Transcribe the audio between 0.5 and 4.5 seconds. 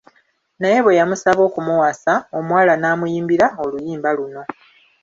Naye bwe yamusaba okumuwasa, omuwala n'amuyimbira oluyimba luno.